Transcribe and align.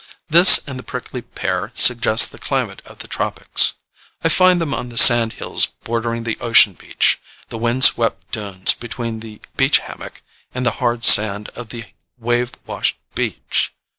This 0.29 0.59
and 0.65 0.79
the 0.79 0.83
prickly 0.83 1.21
pear 1.21 1.71
suggest 1.75 2.31
the 2.31 2.39
climate 2.39 2.81
of 2.87 2.97
the 3.05 3.07
tropics. 3.07 3.73
I 4.23 4.29
find 4.29 4.59
them 4.59 4.73
on 4.73 4.89
the 4.89 4.97
sandhills 4.97 5.67
bordering 5.83 6.23
the 6.23 6.39
ocean 6.39 6.73
beach, 6.73 7.19
the 7.49 7.59
wind 7.59 7.83
swept 7.83 8.31
dunes 8.31 8.73
between 8.73 9.19
the 9.19 9.41
"beach 9.57 9.77
hammock" 9.77 10.23
and 10.55 10.65
the 10.65 10.71
hard 10.81 11.03
sand 11.05 11.49
of 11.49 11.69
the 11.69 11.83
wave 12.17 12.51
washed 12.65 12.97
beach. 13.13 13.73